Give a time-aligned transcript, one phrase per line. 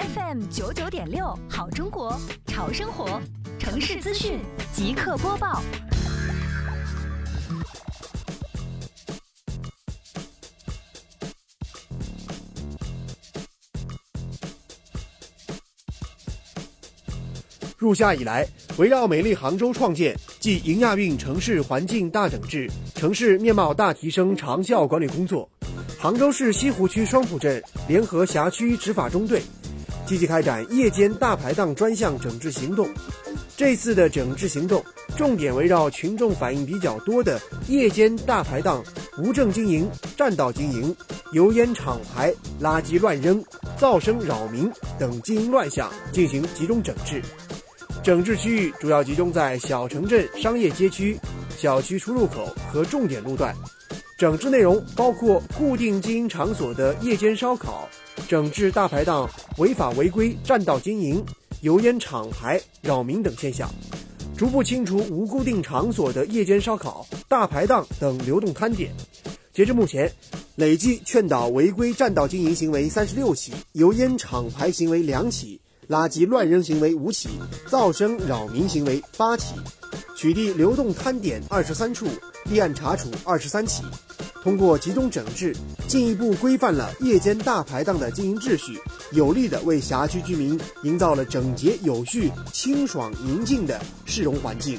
[0.00, 3.20] FM 九九点六，好中国，潮生活，
[3.58, 4.40] 城市资讯
[4.72, 5.62] 即刻播报。
[17.76, 18.46] 入夏以来，
[18.78, 25.46] 围绕美丽杭州创建暨迎亚运城市环境大整治、城市面貌大提升长效管理工作，
[25.98, 29.42] 杭州市西湖区双浦镇联合辖区执法中队
[30.10, 32.88] 积极开展夜间大排档专项整治行动。
[33.56, 34.84] 这次的整治行动
[35.16, 38.82] 重点围绕群众反映比较多的夜间大排档
[39.18, 40.92] 无证经营、占道经营、
[41.30, 43.40] 油烟厂排、垃圾乱扔、
[43.78, 44.68] 噪声扰民
[44.98, 47.22] 等经营乱象进行集中整治。
[48.02, 51.16] 整治区域主要集中在小城镇商业街区、
[51.56, 53.54] 小区出入口和重点路段。
[54.18, 57.88] 整治内容包括固定经营场所的夜间烧烤，
[58.28, 59.26] 整治大排档
[59.60, 61.22] 违法违规占道经营、
[61.60, 63.70] 油烟厂排扰民等现象，
[64.34, 68.90] 逐步清除无固定场所的夜间烧烤、大排档等流动摊点。
[69.52, 70.10] 截至目前，
[70.56, 75.60] 累计劝导违规占道经营行为三十六起，油烟厂排行为两起。
[75.90, 77.28] 垃圾乱扔行为五起，
[77.68, 79.56] 噪声扰民行为八起，
[80.16, 82.06] 取缔流动摊点二十三处，
[82.44, 83.82] 立案查处二十三起。
[84.42, 85.54] 通过集中整治，
[85.86, 88.78] 进一步规范了夜间大排档的经营秩序，
[89.12, 94.78] 有力地为辖区居民营造了整洁有序、清爽宁静的市容环境。